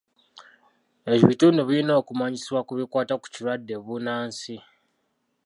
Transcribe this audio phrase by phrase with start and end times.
[1.15, 4.55] Ebitundu birina okumanyisibwa ku bikwata ku kirwadde bbunansi.